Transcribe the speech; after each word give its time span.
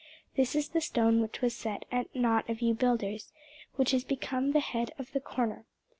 This 0.35 0.55
is 0.55 0.69
the 0.69 0.81
stone 0.81 1.21
which 1.21 1.41
was 1.41 1.55
set 1.55 1.85
at 1.91 2.15
nought 2.15 2.49
of 2.49 2.59
you 2.59 2.73
builders, 2.73 3.31
which 3.75 3.93
is 3.93 4.03
become 4.03 4.51
the 4.51 4.59
head 4.59 4.89
of 4.97 5.11
the 5.11 5.19
corner. 5.21 5.67